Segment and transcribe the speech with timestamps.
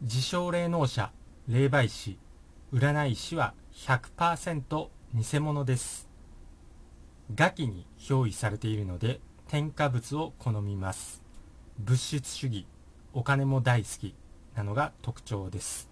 [0.00, 1.10] 自称霊能者
[1.48, 2.18] 霊媒師
[2.72, 6.08] 占い師は100%偽物です。
[7.34, 11.20] 餓鬼に憑依されているので添加物を好みます。
[11.80, 12.64] 物質主義
[13.12, 14.14] お金も大好き
[14.54, 15.90] なのが特徴です。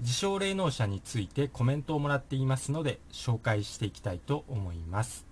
[0.00, 5.29] 自称霊能者についてコメントをもらっていますので紹介していきたいと思います。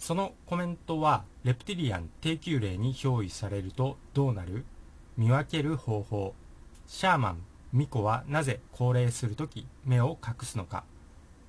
[0.00, 4.64] そのコメントはレプティリアン低級霊に憑依されるとどうなる？
[5.18, 6.34] 見分ける方法。
[6.86, 10.84] シャーマン巫女はなぜ高齢するとき目を隠すのか。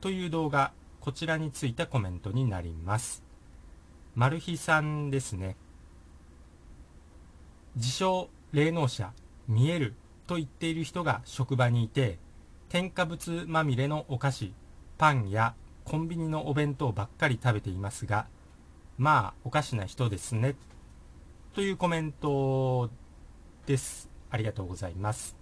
[0.02, 3.24] という動画こちらについたコメントになります。
[4.16, 5.56] マルヒさんですね。
[7.78, 9.14] 自称霊能者
[9.48, 9.94] 見える
[10.28, 12.20] と言っている人が職場にいて
[12.68, 14.54] 添加物まみれのお菓子
[14.98, 18.28] パンやコンビニのお弁当ばっかり食べていますが
[19.02, 20.54] まあおかしな人ですね。
[21.56, 22.92] というコメント
[23.66, 24.12] です。
[24.30, 25.36] ありがとうございます。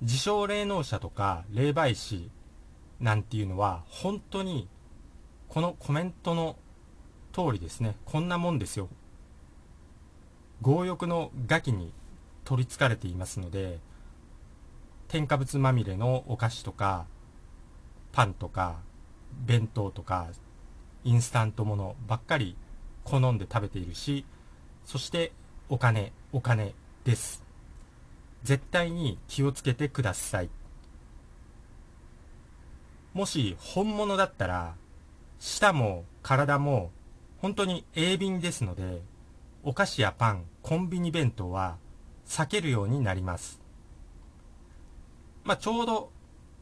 [0.00, 2.30] 自称霊能者とか霊媒師
[2.98, 4.68] なんていうのは本当に
[5.50, 6.56] このコメントの
[7.34, 7.94] 通りですね。
[8.06, 8.88] こんなもんですよ。
[10.64, 11.92] 強欲の餓鬼に
[12.46, 13.80] 取りつかれていますので
[15.08, 17.04] 添加物まみれのお菓子とか
[18.12, 18.76] パンとか
[19.44, 20.28] 弁当とか
[21.08, 22.54] インスタントものばっかり
[23.04, 24.26] 好んで食べているし
[24.84, 25.32] そして
[25.70, 27.42] お金お金です。
[28.42, 30.50] 絶対に気をつけてください。
[33.14, 34.74] もし本物だったら
[35.40, 36.90] 舌も体も
[37.38, 39.00] 本当に鋭敏ですので
[39.62, 41.78] お菓子やパンコンビニ弁当は
[42.26, 43.62] 避けるようになります。
[45.44, 46.10] まあ、ちょうど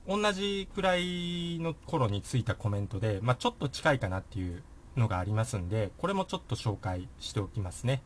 [0.09, 4.63] 同じくらいの頃についたコメントで、まあ、ちょっと近いかなっていう
[4.97, 8.03] のがありますんで、これもちょっと紹介しておきますね。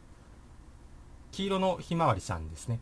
[1.32, 2.80] 黄色のひまわりさんですね。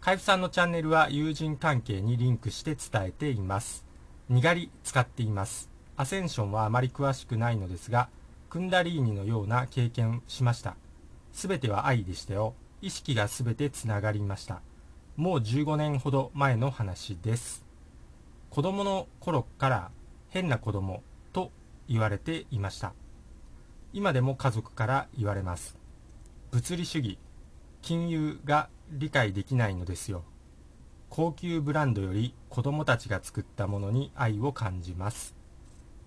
[0.00, 3.86] 海部さんのチャンネルは友人関係にリンクして伝えています。
[4.28, 5.70] にがり使っています。
[5.96, 8.08] アセンションはあまり詳しくないのですが、
[8.50, 10.74] クンダリーニのような経験しました。
[11.32, 12.54] すべては愛でしたよ。
[12.80, 14.60] 意識がすべてつながりました。
[15.16, 17.66] もう15年ほど前の話です。
[18.48, 19.90] 子供の頃から
[20.30, 21.02] 変な子供
[21.34, 21.50] と
[21.86, 22.94] 言われていました。
[23.92, 25.76] 今でも家族から言われます。
[26.50, 27.18] 物理主義
[27.82, 30.24] 金融が理解できないのですよ。
[31.10, 35.34] 高級ブランドより子供たちが作ったものに愛を感じます。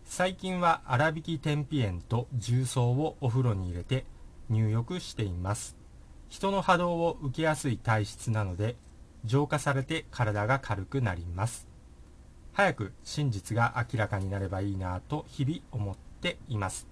[0.04, 4.06] 最近は粗挽き天日塩と重曹をお風呂に入れて
[4.50, 5.76] 入浴しています。
[6.28, 8.76] 人の波動を受けやすい体質なので
[9.26, 11.68] 浄化されて体が軽くなります。
[12.54, 16.88] 早く真実が明らかになればいいなと日々思っています。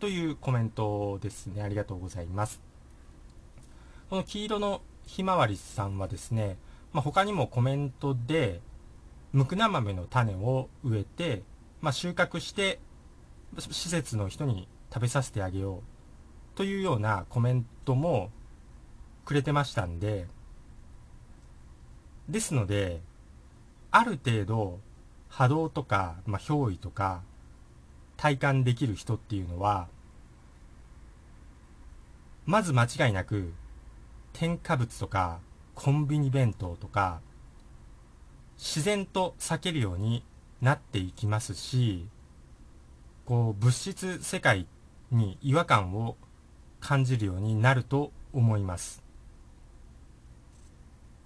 [0.00, 1.62] というコメントですね。
[1.62, 2.60] ありがとうございます。
[4.08, 6.56] この黄色のひまわりさんはですね、
[6.92, 8.60] まあ、他にもコメントで
[9.32, 11.42] ムクナ豆の種を植えて、
[11.80, 12.78] まあ、収穫して
[13.58, 15.82] 施設の人に食べさせてあげよう
[16.54, 18.30] というようなコメントも
[19.24, 20.26] くれてましたんで
[22.28, 23.00] ですので、
[23.90, 24.80] ある程度
[25.28, 27.22] 波動とか、まあ、憑依とか
[28.16, 29.88] 体感できる人っていうのは、
[32.46, 33.52] まず間違いなく
[34.32, 35.40] 添加物とか
[35.74, 37.20] コンビニ弁当とか
[38.58, 40.24] 自然と避けるように
[40.60, 42.06] なっていきますし、
[43.24, 44.66] こう物質世界
[45.10, 46.16] に違和感を
[46.80, 49.02] 感じるようになると思います。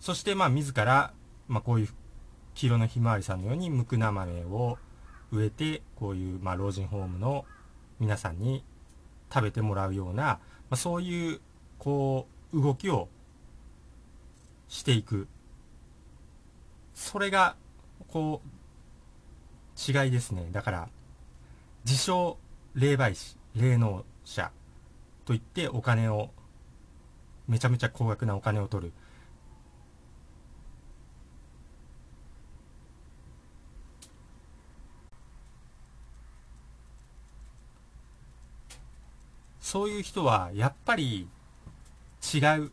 [0.06, 1.12] そしてまあ自ら、
[1.49, 1.89] まあ、こういう
[2.55, 4.78] 黄色のひまわりさんのようにムクナ豆を
[5.33, 7.44] 植えてこういうまあ老人ホームの
[7.99, 8.62] 皆さんに
[9.34, 10.39] 食べてもらうような、ま
[10.71, 11.41] あ、そういう
[11.81, 13.09] こう動きを
[14.69, 15.27] していく。
[16.95, 17.56] それが
[18.06, 20.50] こう違いですね。
[20.53, 20.89] だから
[21.84, 22.39] 自称
[22.77, 24.53] 霊媒師霊能者
[25.25, 26.30] といってお金を
[27.48, 28.92] めちゃめちゃ高額なお金を取る。
[39.77, 41.28] そういう人はやっぱり
[42.34, 42.73] 違う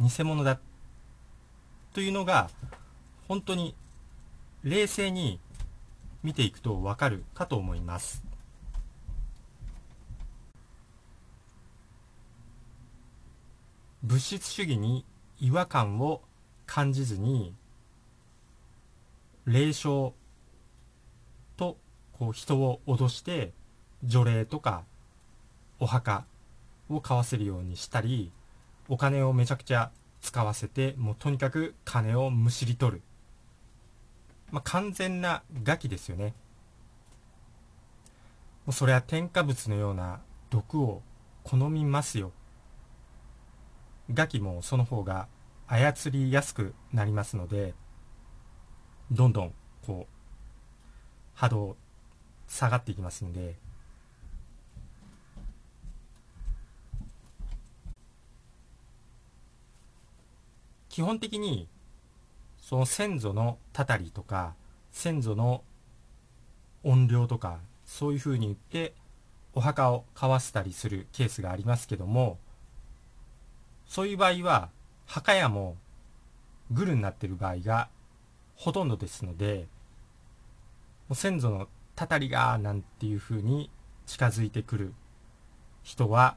[0.00, 0.60] 偽物だ
[1.92, 2.48] というのが
[3.26, 3.74] 本当に
[4.62, 5.40] 冷静に
[6.22, 8.22] 見ていくとわかるかと思います。
[14.04, 15.04] 物質主義に
[15.40, 16.22] 違和感を
[16.66, 17.52] 感じずに
[19.44, 20.12] 霊障
[21.56, 21.76] と
[22.12, 23.52] こう人を脅して
[24.04, 24.84] 除霊とか
[25.80, 26.24] お墓
[26.88, 28.32] を買わせるようにしたり
[28.88, 29.90] お金をめちゃくちゃ
[30.20, 33.02] 使わせてもうとにかく金をむしり取る、
[34.50, 36.34] まあ、完全なガキですよね。
[38.64, 41.02] もうそれは添加物のような毒を
[41.42, 42.32] 好みますよ。
[44.12, 45.28] ガキもその方が
[45.66, 47.74] 操りやすくなりますので
[49.10, 49.54] どんどん
[49.86, 50.14] こう
[51.34, 51.76] 波動
[52.48, 53.56] 下がっていきますんで
[60.94, 61.66] 基本的に
[62.56, 64.54] その先祖のたたりとか
[64.92, 65.64] 先祖の
[66.84, 68.94] 怨霊とかそういうふうに言って
[69.54, 72.38] お墓を交わせたりするケースがありますけども
[73.88, 74.68] そういう場合は
[75.06, 75.74] 墓屋も
[76.70, 77.88] グルになってる場合が
[78.54, 79.66] ほとんどですので
[81.12, 83.68] 先祖のたたりがなんていうふうに
[84.06, 84.94] 近づいてくる
[85.82, 86.36] 人は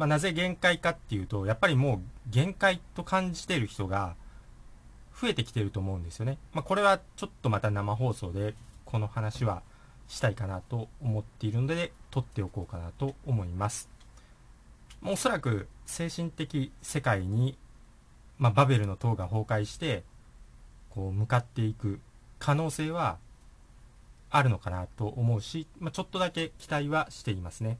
[0.00, 2.00] まあ、なぜ限界かっていうと、やっぱりもう
[2.30, 4.14] 限界と感じている人が
[5.14, 6.38] 増えてきてると思うんですよね。
[6.54, 8.54] まあ、これはちょっとまた生放送で
[8.86, 9.60] この話は
[10.08, 13.90] したいかなと思っているので、撮っておこうかなと思います。
[15.04, 17.58] おそらく精神的世界に、
[18.38, 20.02] まあ、バベルの塔が崩壊して、
[20.88, 22.00] こう向かっていく
[22.38, 23.18] 可能性は
[24.30, 27.76] あるのかなと思うし、まあ、ちょっとだけ期待はしていますね。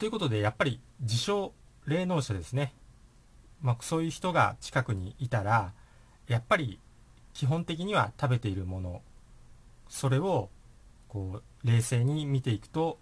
[0.00, 1.52] ということで、やっぱり自称
[1.84, 2.72] 霊能者ですね。
[3.60, 5.74] まあ、そういう人が近くにいたら、
[6.26, 6.80] やっぱり
[7.34, 9.02] 基本的には食べているもの、
[9.90, 10.48] それを
[11.06, 12.98] こう冷静に見ていくと、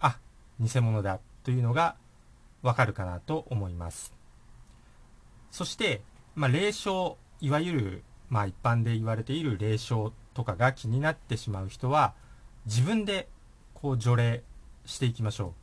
[0.00, 0.18] あ、
[0.60, 1.96] 偽物だというのが
[2.60, 4.12] わかるかなと思います。
[5.50, 6.02] そして、
[6.34, 12.12] まあ、霊障、いわゆる、まあ、一般で言われている霊障とかが気になってしまう人は、
[12.66, 13.28] 自分で
[13.72, 14.42] こう除霊
[14.84, 15.61] していきましょう。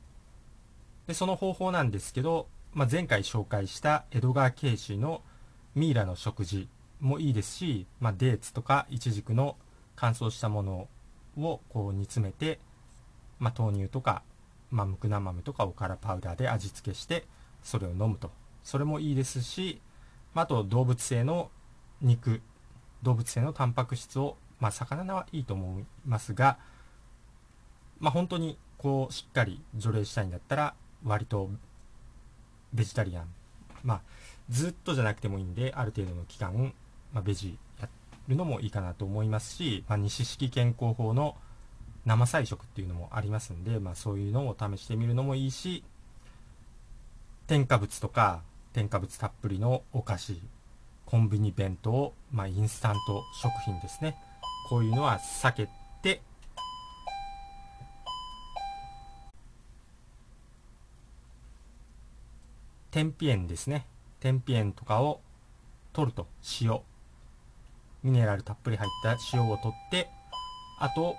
[1.10, 5.24] でその方法なんですけど、まあ、前回紹介した江戸川慶氏の
[5.74, 6.68] ミイラの食事
[7.02, 9.56] もいいですし、まあ、デーツとかイチジクの
[9.96, 10.88] 乾燥したもの
[11.36, 12.60] をこう煮詰めて、
[13.40, 14.22] まあ、豆乳とか、
[14.70, 17.26] まあ、ムクナ豆とかおからパウダーで味付けして
[17.64, 18.30] それを飲むと。
[18.64, 19.82] それもいいですし、
[20.36, 21.50] まあ、あと動物性の
[22.04, 22.40] 肉
[23.02, 26.60] 動物性のタンパク質を、まあ、魚はいいと思いますが、
[28.00, 31.50] まあ、本当にこうしっかり除霊したいんだったら割と
[32.74, 33.28] ベジタリアン。
[33.84, 34.02] まあ
[34.50, 36.74] ずっとじゃなくてもいいんである程度の期間、
[37.14, 37.88] まあ、ベジや
[38.28, 41.36] るのもいいかなと思いますし、まあ、西式健康法の
[42.06, 45.84] 生菜食っていうのもありますんで、まあ、そういうのを試してみるのもいいし
[47.48, 48.42] 添加物とか
[48.74, 50.42] 添加物たっぷりのお菓子
[51.06, 54.16] コンビニ弁当、まあ、インスタント食品ですね。
[54.70, 55.70] こういうのは避け
[56.04, 56.22] て
[62.92, 63.86] 天日塩ですね。
[64.20, 65.22] 天日塩とかを
[65.94, 66.28] 取ると
[66.62, 66.82] 塩
[68.02, 70.10] ミネラルたっぷり入った塩を取って
[70.80, 71.16] あと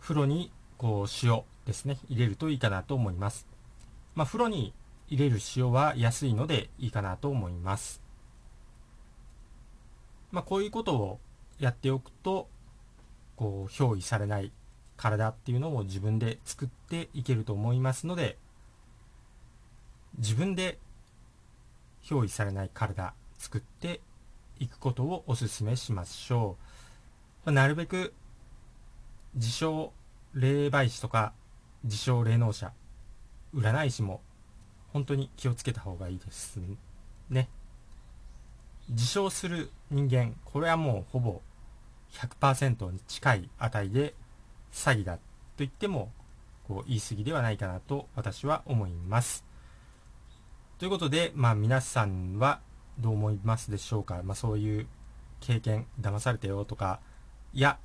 [0.00, 1.98] 風呂にこう塩ですね。
[2.08, 3.48] 入れるといいかなと思います。
[4.14, 4.72] まあ風呂に
[5.08, 8.00] 入れる塩は安いのでいいかなと思います。
[10.30, 11.18] まあこういうことを
[11.58, 12.48] やっておくと
[13.36, 14.50] こう憑依されない
[14.96, 18.38] 体っていうのを自分で作っていけると思いますので
[20.18, 20.78] 自分で
[22.02, 24.00] 憑依されない体作って
[24.58, 26.56] いくことをお勧めしましょ
[27.44, 27.52] う。
[27.52, 28.14] なるべく
[29.34, 29.92] 自称
[30.34, 31.32] 霊媒師とか
[31.84, 32.72] 自称霊能者
[33.54, 34.22] 占い師も
[34.92, 36.58] 本当に気をつけた方がいいです
[37.28, 37.48] ね。
[38.88, 41.42] 自称する人間これはもうほぼ
[42.12, 44.14] 100%に近い値で
[44.72, 45.20] 詐欺だと
[45.58, 46.10] 言っても
[46.66, 49.44] こう言い過ぎではないかなと私は思います。
[50.78, 52.60] ということで、まあ皆さんは
[52.98, 54.86] どう思いますでしょうか、まあ、そういう
[55.40, 57.00] 経験騙されたよとか
[57.52, 57.78] いや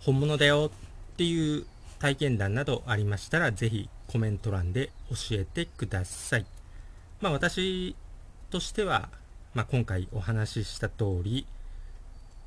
[0.00, 0.70] 本物だよ
[1.14, 1.66] っていう
[1.98, 6.53] 体験談などありましたらぜひコメント欄で教えてください。
[7.20, 7.96] まあ私
[8.50, 9.08] としては、
[9.54, 11.46] まあ、今回お話しした通り、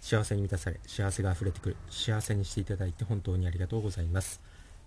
[0.00, 4.40] 幸せに満たされ、幸せが溢れてくる、幸せにしていただいて本当にありがとうございます。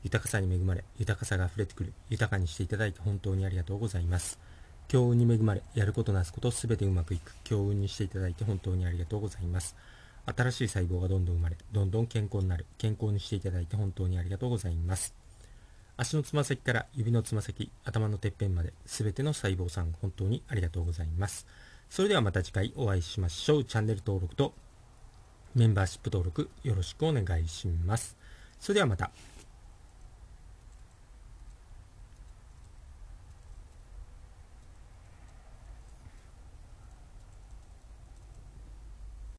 [0.04, 4.40] 豊かさに恵まれ、豊かさが溢れてくる、豊かにしていただいて本当にありがとうございます。
[4.88, 9.76] 強運に恵まれ、やることなすことすべてうまくいく、強運にしていただいて本当にありがとうございます。
[10.26, 15.14] 新しい細胞がどんどん生まれ、どんどん健康になる、健康にしていただいて本当にありがとうございます。
[15.96, 21.46] 足のつま先から指のつま先、頭のてっぺんまで、すべての細胞さん、本当にありがとうございます。
[21.90, 23.64] それではまた次回お会いしましょう。
[23.64, 24.54] チャンネル登録と
[25.56, 28.16] メンバーシップ登録よろしくお願いします。
[28.60, 29.12] それではまた。